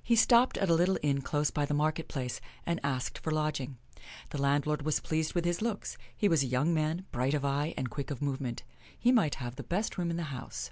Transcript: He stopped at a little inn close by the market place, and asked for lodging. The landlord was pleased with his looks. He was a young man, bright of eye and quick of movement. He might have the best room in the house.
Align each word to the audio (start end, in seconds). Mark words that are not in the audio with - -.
He 0.00 0.14
stopped 0.14 0.56
at 0.56 0.70
a 0.70 0.74
little 0.74 0.98
inn 1.02 1.20
close 1.20 1.50
by 1.50 1.64
the 1.66 1.74
market 1.74 2.06
place, 2.06 2.40
and 2.64 2.78
asked 2.84 3.18
for 3.18 3.32
lodging. 3.32 3.76
The 4.30 4.40
landlord 4.40 4.82
was 4.82 5.00
pleased 5.00 5.34
with 5.34 5.44
his 5.44 5.60
looks. 5.60 5.98
He 6.16 6.28
was 6.28 6.44
a 6.44 6.46
young 6.46 6.72
man, 6.72 7.06
bright 7.10 7.34
of 7.34 7.44
eye 7.44 7.74
and 7.76 7.90
quick 7.90 8.12
of 8.12 8.22
movement. 8.22 8.62
He 8.96 9.10
might 9.10 9.34
have 9.42 9.56
the 9.56 9.64
best 9.64 9.98
room 9.98 10.12
in 10.12 10.16
the 10.16 10.22
house. 10.30 10.70